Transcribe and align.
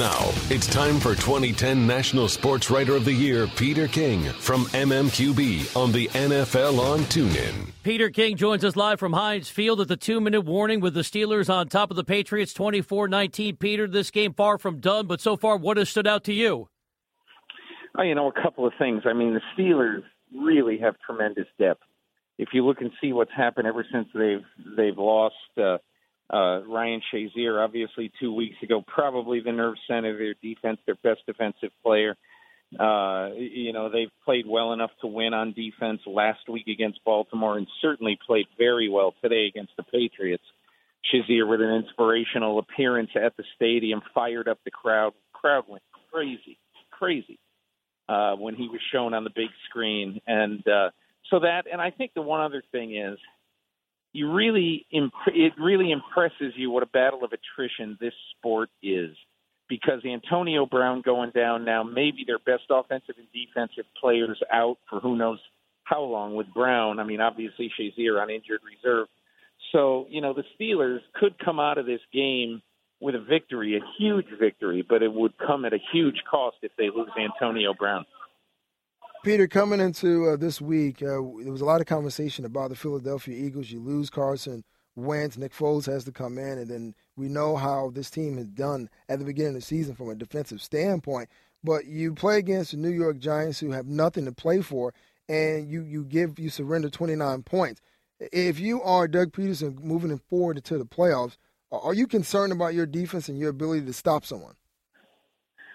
Now, 0.00 0.30
it's 0.48 0.66
time 0.66 0.98
for 0.98 1.14
2010 1.14 1.86
National 1.86 2.26
Sports 2.26 2.70
Writer 2.70 2.96
of 2.96 3.04
the 3.04 3.12
Year, 3.12 3.46
Peter 3.46 3.86
King 3.86 4.22
from 4.32 4.64
MMQB 4.68 5.76
on 5.76 5.92
the 5.92 6.08
NFL 6.08 6.78
on 6.78 7.00
TuneIn. 7.00 7.70
Peter 7.82 8.08
King 8.08 8.38
joins 8.38 8.64
us 8.64 8.76
live 8.76 8.98
from 8.98 9.12
Heinz 9.12 9.50
Field 9.50 9.78
at 9.78 9.88
the 9.88 9.98
two 9.98 10.18
minute 10.18 10.40
warning 10.40 10.80
with 10.80 10.94
the 10.94 11.02
Steelers 11.02 11.52
on 11.54 11.68
top 11.68 11.90
of 11.90 11.98
the 11.98 12.02
Patriots 12.02 12.54
24 12.54 13.08
19. 13.08 13.56
Peter, 13.56 13.86
this 13.86 14.10
game 14.10 14.32
far 14.32 14.56
from 14.56 14.80
done, 14.80 15.06
but 15.06 15.20
so 15.20 15.36
far, 15.36 15.58
what 15.58 15.76
has 15.76 15.90
stood 15.90 16.06
out 16.06 16.24
to 16.24 16.32
you? 16.32 16.70
Oh, 17.98 18.02
you 18.02 18.14
know, 18.14 18.28
a 18.28 18.42
couple 18.42 18.66
of 18.66 18.72
things. 18.78 19.02
I 19.04 19.12
mean, 19.12 19.34
the 19.34 19.42
Steelers 19.54 20.02
really 20.34 20.78
have 20.78 20.94
tremendous 21.04 21.46
depth. 21.58 21.82
If 22.38 22.54
you 22.54 22.64
look 22.64 22.80
and 22.80 22.90
see 23.02 23.12
what's 23.12 23.32
happened 23.36 23.66
ever 23.66 23.84
since 23.92 24.08
they've 24.14 24.46
they've 24.78 24.96
lost 24.96 25.34
uh, 25.58 25.76
uh, 26.32 26.62
Ryan 26.66 27.02
Shazier, 27.12 27.62
obviously 27.62 28.12
two 28.20 28.32
weeks 28.32 28.56
ago, 28.62 28.82
probably 28.86 29.40
the 29.40 29.52
nerve 29.52 29.74
center 29.88 30.10
of 30.10 30.18
their 30.18 30.34
defense, 30.42 30.78
their 30.86 30.96
best 30.96 31.26
defensive 31.26 31.70
player. 31.82 32.16
Uh, 32.78 33.30
you 33.36 33.72
know, 33.72 33.90
they've 33.90 34.12
played 34.24 34.46
well 34.46 34.72
enough 34.72 34.92
to 35.00 35.08
win 35.08 35.34
on 35.34 35.52
defense 35.52 36.00
last 36.06 36.48
week 36.48 36.68
against 36.68 37.04
Baltimore 37.04 37.58
and 37.58 37.66
certainly 37.82 38.16
played 38.24 38.46
very 38.56 38.88
well 38.88 39.12
today 39.20 39.46
against 39.46 39.72
the 39.76 39.82
Patriots. 39.82 40.44
Shazier 41.12 41.48
with 41.48 41.60
an 41.60 41.70
inspirational 41.70 42.58
appearance 42.60 43.10
at 43.16 43.36
the 43.36 43.44
stadium 43.56 44.02
fired 44.14 44.46
up 44.46 44.58
the 44.64 44.70
crowd. 44.70 45.14
Crowd 45.32 45.64
went 45.66 45.82
crazy, 46.12 46.58
crazy 46.90 47.40
uh, 48.08 48.36
when 48.36 48.54
he 48.54 48.68
was 48.68 48.80
shown 48.92 49.14
on 49.14 49.24
the 49.24 49.30
big 49.34 49.48
screen. 49.68 50.20
And 50.26 50.66
uh, 50.68 50.90
so 51.28 51.40
that, 51.40 51.64
and 51.72 51.80
I 51.80 51.90
think 51.90 52.12
the 52.14 52.22
one 52.22 52.40
other 52.40 52.62
thing 52.70 52.94
is 52.94 53.18
you 54.12 54.32
really 54.32 54.86
imp- 54.90 55.12
it 55.28 55.52
really 55.58 55.92
impresses 55.92 56.52
you 56.56 56.70
what 56.70 56.82
a 56.82 56.86
battle 56.86 57.24
of 57.24 57.32
attrition 57.32 57.96
this 58.00 58.14
sport 58.36 58.70
is 58.82 59.16
because 59.68 60.04
Antonio 60.04 60.66
Brown 60.66 61.00
going 61.00 61.30
down 61.30 61.64
now, 61.64 61.82
maybe 61.84 62.24
their 62.26 62.40
best 62.40 62.64
offensive 62.70 63.14
and 63.16 63.28
defensive 63.32 63.84
players 64.00 64.38
out 64.52 64.78
for 64.90 64.98
who 65.00 65.16
knows 65.16 65.38
how 65.84 66.02
long 66.02 66.34
with 66.34 66.52
Brown. 66.52 66.98
I 66.98 67.04
mean, 67.04 67.20
obviously 67.20 67.70
Shazier 67.78 68.20
on 68.20 68.30
injured 68.30 68.60
reserve. 68.64 69.06
So, 69.72 70.06
you 70.10 70.20
know, 70.20 70.34
the 70.34 70.44
Steelers 70.58 70.98
could 71.14 71.38
come 71.38 71.60
out 71.60 71.78
of 71.78 71.86
this 71.86 72.00
game 72.12 72.62
with 73.00 73.14
a 73.14 73.20
victory, 73.20 73.76
a 73.76 73.80
huge 73.98 74.26
victory, 74.38 74.84
but 74.86 75.02
it 75.02 75.12
would 75.12 75.38
come 75.38 75.64
at 75.64 75.72
a 75.72 75.78
huge 75.92 76.22
cost 76.28 76.56
if 76.62 76.72
they 76.76 76.90
lose 76.94 77.10
Antonio 77.18 77.72
Brown. 77.72 78.04
Peter, 79.22 79.46
coming 79.46 79.80
into 79.80 80.30
uh, 80.30 80.36
this 80.36 80.62
week, 80.62 81.02
uh, 81.02 81.20
there 81.42 81.52
was 81.52 81.60
a 81.60 81.66
lot 81.66 81.82
of 81.82 81.86
conversation 81.86 82.46
about 82.46 82.70
the 82.70 82.76
Philadelphia 82.76 83.36
Eagles. 83.36 83.70
You 83.70 83.78
lose 83.78 84.08
Carson 84.08 84.64
Wentz, 84.96 85.36
Nick 85.36 85.52
Foles 85.52 85.84
has 85.84 86.04
to 86.04 86.12
come 86.12 86.38
in, 86.38 86.56
and 86.56 86.68
then 86.70 86.94
we 87.16 87.28
know 87.28 87.56
how 87.56 87.90
this 87.90 88.08
team 88.08 88.38
has 88.38 88.46
done 88.46 88.88
at 89.10 89.18
the 89.18 89.26
beginning 89.26 89.50
of 89.50 89.54
the 89.56 89.60
season 89.60 89.94
from 89.94 90.08
a 90.08 90.14
defensive 90.14 90.62
standpoint. 90.62 91.28
But 91.62 91.84
you 91.84 92.14
play 92.14 92.38
against 92.38 92.70
the 92.70 92.78
New 92.78 92.88
York 92.88 93.18
Giants, 93.18 93.60
who 93.60 93.72
have 93.72 93.86
nothing 93.86 94.24
to 94.24 94.32
play 94.32 94.62
for, 94.62 94.94
and 95.28 95.70
you 95.70 95.82
you 95.82 96.04
give 96.04 96.38
you 96.38 96.48
surrender 96.48 96.88
29 96.88 97.42
points. 97.42 97.82
If 98.18 98.58
you 98.58 98.82
are 98.82 99.06
Doug 99.06 99.32
Pederson 99.32 99.82
moving 99.82 100.18
forward 100.30 100.56
into 100.56 100.78
the 100.78 100.86
playoffs, 100.86 101.36
are 101.70 101.94
you 101.94 102.06
concerned 102.06 102.52
about 102.52 102.72
your 102.72 102.86
defense 102.86 103.28
and 103.28 103.38
your 103.38 103.50
ability 103.50 103.84
to 103.84 103.92
stop 103.92 104.24
someone? 104.24 104.54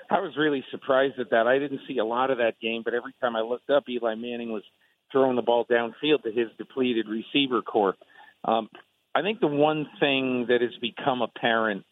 I 0.09 0.19
was 0.19 0.33
really 0.37 0.63
surprised 0.71 1.19
at 1.19 1.31
that. 1.31 1.47
I 1.47 1.59
didn't 1.59 1.81
see 1.87 1.97
a 1.97 2.05
lot 2.05 2.31
of 2.31 2.37
that 2.37 2.59
game, 2.61 2.81
but 2.83 2.93
every 2.93 3.13
time 3.21 3.35
I 3.35 3.41
looked 3.41 3.69
up, 3.69 3.85
Eli 3.89 4.15
Manning 4.15 4.51
was 4.51 4.63
throwing 5.11 5.35
the 5.35 5.41
ball 5.41 5.65
downfield 5.65 6.23
to 6.23 6.31
his 6.31 6.47
depleted 6.57 7.07
receiver 7.07 7.61
corps. 7.61 7.95
Um, 8.43 8.69
I 9.13 9.21
think 9.21 9.39
the 9.39 9.47
one 9.47 9.87
thing 9.99 10.47
that 10.49 10.61
has 10.61 10.75
become 10.81 11.21
apparent 11.21 11.85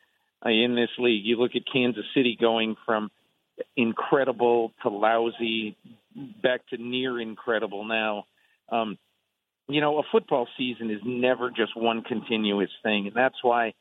uh, 0.46 0.50
in 0.50 0.76
this 0.76 0.90
league, 1.00 1.26
you 1.26 1.38
look 1.38 1.52
at 1.56 1.62
Kansas 1.72 2.04
City 2.14 2.38
going 2.40 2.76
from 2.86 3.10
incredible 3.78 4.74
to 4.82 4.90
lousy, 4.90 5.78
back 6.42 6.68
to 6.70 6.78
near 6.78 7.20
incredible 7.20 7.86
now. 7.86 8.26
Um, 8.70 8.98
you 9.68 9.80
know, 9.80 10.00
a 10.00 10.04
football 10.12 10.48
season 10.58 10.92
is 10.92 11.00
never 11.06 11.50
just 11.50 11.78
one 11.78 12.02
continuous 12.02 12.72
thing, 12.84 13.08
and 13.08 13.16
that's 13.16 13.42
why 13.42 13.74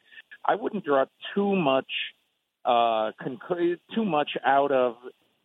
I 0.45 0.55
wouldn't 0.55 0.85
draw 0.85 1.07
too 1.35 1.57
much 1.57 1.91
uh, 2.65 3.13
conc- 3.21 3.79
too 3.95 4.05
much 4.05 4.31
out 4.45 4.73
of 4.73 4.97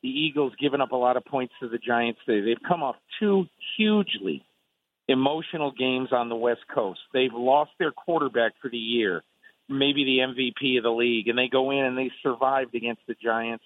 the 0.04 0.10
Eagles 0.10 0.54
giving 0.60 0.82
up 0.82 0.92
a 0.92 0.96
lot 0.96 1.18
of 1.18 1.26
points 1.26 1.54
to 1.60 1.68
the 1.68 1.78
Giants. 1.78 2.20
They, 2.28 2.42
they've 2.42 2.62
come 2.68 2.84
off 2.84 2.96
two 3.20 3.46
hugely 3.76 4.44
emotional 5.08 5.72
games 5.72 6.10
on 6.12 6.30
the 6.30 6.36
West 6.36 6.62
Coast. 6.74 7.00
They've 7.14 7.34
lost 7.34 7.72
their 7.80 7.92
quarterback 7.92 8.54
for 8.62 8.70
the 8.70 8.78
year, 8.78 9.24
maybe 9.70 10.04
the 10.04 10.20
MVP 10.20 10.78
of 10.78 10.84
the 10.84 10.92
league, 10.92 11.28
and 11.28 11.38
they 11.38 11.48
go 11.48 11.72
in 11.72 11.80
and 11.80 11.98
they 11.98 12.12
survived 12.22 12.76
against 12.76 13.02
the 13.08 13.16
Giants. 13.22 13.64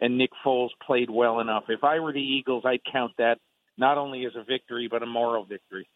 And 0.00 0.16
Nick 0.16 0.30
Foles 0.44 0.70
played 0.86 1.10
well 1.10 1.40
enough. 1.40 1.64
If 1.68 1.82
I 1.82 1.98
were 1.98 2.12
the 2.12 2.20
Eagles, 2.20 2.62
I'd 2.64 2.80
count 2.90 3.12
that 3.18 3.38
not 3.76 3.98
only 3.98 4.24
as 4.26 4.32
a 4.36 4.44
victory 4.44 4.88
but 4.90 5.02
a 5.02 5.06
moral 5.06 5.44
victory. 5.44 5.88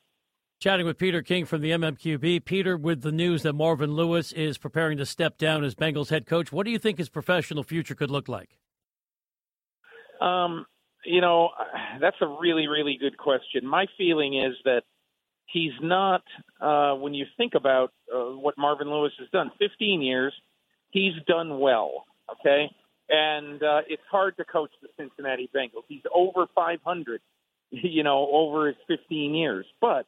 Chatting 0.62 0.86
with 0.86 0.96
Peter 0.96 1.22
King 1.22 1.44
from 1.44 1.60
the 1.60 1.72
MMQB. 1.72 2.44
Peter, 2.44 2.76
with 2.76 3.02
the 3.02 3.10
news 3.10 3.42
that 3.42 3.52
Marvin 3.52 3.94
Lewis 3.96 4.30
is 4.30 4.58
preparing 4.58 4.96
to 4.98 5.04
step 5.04 5.36
down 5.36 5.64
as 5.64 5.74
Bengals 5.74 6.10
head 6.10 6.24
coach, 6.24 6.52
what 6.52 6.64
do 6.66 6.70
you 6.70 6.78
think 6.78 6.98
his 6.98 7.08
professional 7.08 7.64
future 7.64 7.96
could 7.96 8.12
look 8.12 8.28
like? 8.28 8.60
Um, 10.20 10.64
you 11.04 11.20
know, 11.20 11.48
that's 12.00 12.14
a 12.20 12.28
really, 12.40 12.68
really 12.68 12.96
good 12.96 13.18
question. 13.18 13.66
My 13.66 13.86
feeling 13.98 14.38
is 14.38 14.54
that 14.64 14.82
he's 15.46 15.72
not, 15.82 16.22
uh, 16.60 16.94
when 16.94 17.12
you 17.12 17.26
think 17.36 17.54
about 17.56 17.90
uh, 18.14 18.26
what 18.26 18.56
Marvin 18.56 18.88
Lewis 18.88 19.10
has 19.18 19.28
done, 19.30 19.50
15 19.58 20.00
years, 20.00 20.32
he's 20.92 21.14
done 21.26 21.58
well, 21.58 22.04
okay? 22.30 22.70
And 23.08 23.60
uh, 23.64 23.80
it's 23.88 24.04
hard 24.08 24.36
to 24.36 24.44
coach 24.44 24.70
the 24.80 24.86
Cincinnati 24.96 25.50
Bengals. 25.52 25.82
He's 25.88 26.04
over 26.14 26.46
500, 26.54 27.20
you 27.70 28.04
know, 28.04 28.28
over 28.30 28.68
his 28.68 28.76
15 28.86 29.34
years. 29.34 29.66
But 29.80 30.06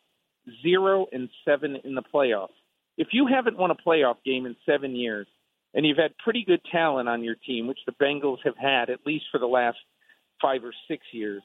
zero 0.62 1.06
and 1.12 1.28
seven 1.44 1.77
in 1.84 1.94
the 1.94 2.03
playoffs. 2.03 2.49
If 2.97 3.09
you 3.12 3.27
haven't 3.27 3.59
won 3.59 3.71
a 3.71 3.75
playoff 3.75 4.16
game 4.25 4.47
in 4.47 4.56
seven 4.66 4.94
years, 4.94 5.27
and 5.75 5.84
you've 5.84 5.99
had 5.99 6.16
pretty 6.22 6.44
good 6.47 6.60
talent 6.71 7.09
on 7.09 7.25
your 7.25 7.34
team, 7.34 7.66
which 7.66 7.81
the 7.87 7.93
Bengals 7.93 8.38
have 8.44 8.56
had 8.56 8.91
at 8.91 9.04
least 9.04 9.25
for 9.33 9.41
the 9.41 9.47
last 9.47 9.78
five 10.41 10.62
or 10.65 10.72
six 10.88 11.04
years, 11.12 11.43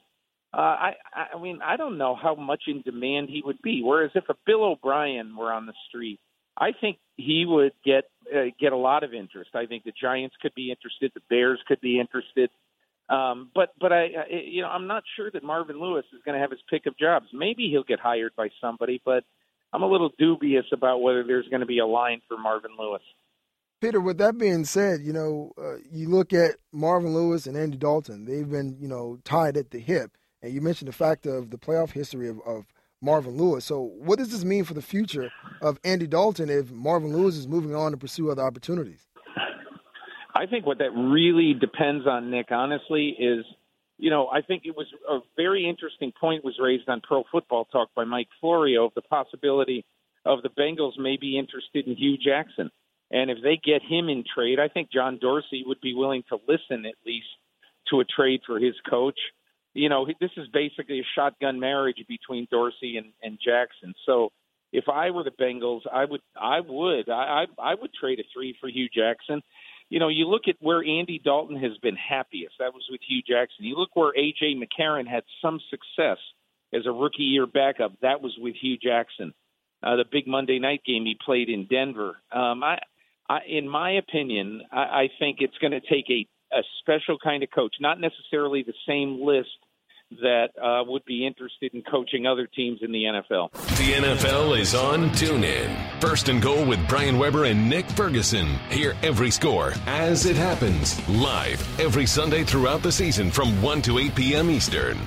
uh, 0.52 0.60
I, 0.60 0.92
I 1.34 1.40
mean, 1.40 1.60
I 1.64 1.76
don't 1.76 1.98
know 1.98 2.16
how 2.20 2.34
much 2.34 2.64
in 2.66 2.82
demand 2.82 3.28
he 3.28 3.42
would 3.44 3.60
be. 3.62 3.82
Whereas 3.84 4.10
if 4.14 4.24
a 4.28 4.34
Bill 4.46 4.64
O'Brien 4.64 5.36
were 5.36 5.52
on 5.52 5.66
the 5.66 5.74
street, 5.88 6.18
I 6.56 6.72
think 6.78 6.98
he 7.16 7.44
would 7.46 7.72
get 7.84 8.04
uh, 8.34 8.46
get 8.58 8.72
a 8.72 8.76
lot 8.76 9.04
of 9.04 9.14
interest. 9.14 9.50
I 9.54 9.66
think 9.66 9.84
the 9.84 9.92
Giants 10.00 10.34
could 10.42 10.54
be 10.54 10.70
interested, 10.70 11.12
the 11.14 11.22
Bears 11.30 11.60
could 11.66 11.80
be 11.80 12.00
interested. 12.00 12.50
Um, 13.10 13.50
but 13.54 13.70
but 13.80 13.92
I, 13.92 14.02
I 14.04 14.24
you 14.46 14.62
know 14.62 14.68
I'm 14.68 14.86
not 14.86 15.02
sure 15.16 15.30
that 15.32 15.42
Marvin 15.42 15.80
Lewis 15.80 16.04
is 16.14 16.20
going 16.24 16.36
to 16.36 16.40
have 16.40 16.52
his 16.52 16.60
pick 16.70 16.86
of 16.86 16.96
jobs. 16.96 17.26
Maybe 17.32 17.68
he'll 17.68 17.82
get 17.82 17.98
hired 17.98 18.32
by 18.36 18.48
somebody, 18.60 19.02
but 19.04 19.24
I'm 19.72 19.82
a 19.82 19.88
little 19.88 20.10
dubious 20.16 20.66
about 20.72 21.02
whether 21.02 21.24
there's 21.24 21.48
going 21.48 21.60
to 21.60 21.66
be 21.66 21.80
a 21.80 21.86
line 21.86 22.22
for 22.28 22.38
Marvin 22.38 22.70
Lewis. 22.78 23.02
Peter, 23.80 24.00
with 24.00 24.18
that 24.18 24.38
being 24.38 24.64
said, 24.64 25.00
you 25.02 25.12
know 25.12 25.52
uh, 25.58 25.78
you 25.90 26.08
look 26.08 26.32
at 26.32 26.52
Marvin 26.72 27.12
Lewis 27.12 27.46
and 27.46 27.56
Andy 27.56 27.76
Dalton. 27.76 28.26
They've 28.26 28.48
been 28.48 28.76
you 28.80 28.86
know 28.86 29.18
tied 29.24 29.56
at 29.56 29.72
the 29.72 29.80
hip, 29.80 30.12
and 30.40 30.54
you 30.54 30.60
mentioned 30.60 30.88
the 30.88 30.92
fact 30.92 31.26
of 31.26 31.50
the 31.50 31.58
playoff 31.58 31.90
history 31.90 32.28
of, 32.28 32.40
of 32.46 32.66
Marvin 33.02 33.36
Lewis. 33.36 33.64
So 33.64 33.90
what 33.98 34.18
does 34.18 34.30
this 34.30 34.44
mean 34.44 34.64
for 34.64 34.74
the 34.74 34.82
future 34.82 35.32
of 35.60 35.80
Andy 35.84 36.06
Dalton 36.06 36.48
if 36.48 36.70
Marvin 36.70 37.12
Lewis 37.12 37.36
is 37.36 37.48
moving 37.48 37.74
on 37.74 37.90
to 37.90 37.96
pursue 37.96 38.30
other 38.30 38.42
opportunities? 38.42 39.06
I 40.40 40.46
think 40.46 40.64
what 40.64 40.78
that 40.78 40.92
really 40.92 41.52
depends 41.52 42.06
on, 42.06 42.30
Nick, 42.30 42.50
honestly, 42.50 43.14
is 43.18 43.44
you 43.98 44.08
know, 44.08 44.28
I 44.28 44.40
think 44.40 44.62
it 44.64 44.74
was 44.74 44.86
a 45.06 45.18
very 45.36 45.68
interesting 45.68 46.10
point 46.18 46.42
was 46.42 46.58
raised 46.58 46.88
on 46.88 47.02
Pro 47.02 47.22
Football 47.30 47.66
Talk 47.66 47.90
by 47.94 48.04
Mike 48.04 48.28
Florio 48.40 48.86
of 48.86 48.94
the 48.94 49.02
possibility 49.02 49.84
of 50.24 50.38
the 50.42 50.48
Bengals 50.48 50.98
may 50.98 51.18
be 51.18 51.38
interested 51.38 51.86
in 51.86 51.96
Hue 51.96 52.16
Jackson. 52.16 52.70
And 53.10 53.30
if 53.30 53.38
they 53.42 53.60
get 53.62 53.82
him 53.82 54.08
in 54.08 54.24
trade, 54.34 54.58
I 54.58 54.68
think 54.68 54.90
John 54.90 55.18
Dorsey 55.20 55.64
would 55.66 55.82
be 55.82 55.92
willing 55.92 56.22
to 56.30 56.38
listen 56.48 56.86
at 56.86 56.94
least 57.04 57.26
to 57.90 58.00
a 58.00 58.04
trade 58.04 58.40
for 58.46 58.58
his 58.58 58.74
coach. 58.88 59.18
You 59.74 59.90
know, 59.90 60.06
this 60.18 60.30
is 60.38 60.48
basically 60.50 61.00
a 61.00 61.06
shotgun 61.14 61.60
marriage 61.60 62.02
between 62.08 62.48
Dorsey 62.50 62.96
and, 62.96 63.08
and 63.22 63.38
Jackson. 63.44 63.92
So 64.06 64.30
if 64.72 64.88
I 64.88 65.10
were 65.10 65.24
the 65.24 65.30
Bengals, 65.30 65.82
I 65.92 66.06
would, 66.06 66.22
I 66.40 66.60
would, 66.60 67.10
I, 67.10 67.44
I, 67.58 67.72
I 67.72 67.74
would 67.74 67.92
trade 67.92 68.18
a 68.18 68.24
three 68.32 68.56
for 68.58 68.68
Hue 68.70 68.88
Jackson 68.88 69.42
you 69.90 69.98
know, 69.98 70.08
you 70.08 70.26
look 70.28 70.42
at 70.48 70.54
where 70.60 70.78
Andy 70.78 71.20
Dalton 71.22 71.56
has 71.56 71.76
been 71.82 71.96
happiest. 71.96 72.54
That 72.60 72.72
was 72.72 72.86
with 72.90 73.00
Hue 73.06 73.22
Jackson. 73.22 73.64
You 73.64 73.76
look 73.76 73.90
where 73.94 74.16
A.J. 74.16 74.54
McCarron 74.54 75.06
had 75.06 75.24
some 75.42 75.60
success 75.68 76.18
as 76.72 76.86
a 76.86 76.92
rookie 76.92 77.24
year 77.24 77.46
backup. 77.46 77.92
That 78.00 78.22
was 78.22 78.32
with 78.38 78.54
Hue 78.54 78.78
Jackson. 78.78 79.34
Uh, 79.82 79.96
the 79.96 80.04
big 80.10 80.28
Monday 80.28 80.60
night 80.60 80.82
game 80.86 81.04
he 81.04 81.16
played 81.24 81.48
in 81.48 81.66
Denver. 81.66 82.18
Um, 82.30 82.62
I, 82.62 82.78
I, 83.28 83.40
in 83.48 83.68
my 83.68 83.92
opinion, 83.92 84.62
I, 84.70 84.78
I 84.78 85.08
think 85.18 85.38
it's 85.40 85.58
going 85.58 85.72
to 85.72 85.80
take 85.80 86.08
a, 86.08 86.26
a 86.56 86.62
special 86.80 87.18
kind 87.18 87.42
of 87.42 87.50
coach, 87.50 87.74
not 87.80 88.00
necessarily 88.00 88.62
the 88.62 88.74
same 88.86 89.24
list 89.24 89.48
that 90.20 90.48
uh, 90.62 90.82
would 90.86 91.04
be 91.04 91.26
interested 91.26 91.72
in 91.74 91.82
coaching 91.82 92.26
other 92.26 92.46
teams 92.46 92.80
in 92.82 92.92
the 92.92 93.04
NFL. 93.04 93.52
The 93.52 93.92
NFL 93.94 94.58
is 94.58 94.74
on 94.74 95.10
TuneIn. 95.10 96.00
First 96.00 96.28
and 96.28 96.42
goal 96.42 96.66
with 96.66 96.86
Brian 96.88 97.18
Weber 97.18 97.44
and 97.44 97.68
Nick 97.68 97.86
Ferguson. 97.90 98.46
Hear 98.70 98.96
every 99.02 99.30
score 99.30 99.72
as 99.86 100.26
it 100.26 100.36
happens 100.36 101.08
live 101.08 101.80
every 101.80 102.06
Sunday 102.06 102.44
throughout 102.44 102.82
the 102.82 102.92
season 102.92 103.30
from 103.30 103.60
1 103.62 103.82
to 103.82 103.98
8 103.98 104.14
p.m. 104.14 104.50
Eastern. 104.50 104.98